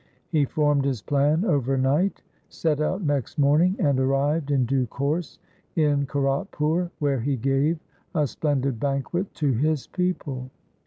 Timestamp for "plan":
1.03-1.45